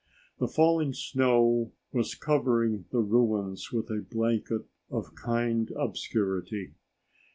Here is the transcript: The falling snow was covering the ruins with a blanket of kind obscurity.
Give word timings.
The 0.39 0.47
falling 0.47 0.93
snow 0.93 1.73
was 1.91 2.15
covering 2.15 2.85
the 2.91 3.01
ruins 3.01 3.71
with 3.71 3.91
a 3.91 4.01
blanket 4.01 4.65
of 4.89 5.13
kind 5.13 5.69
obscurity. 5.79 6.73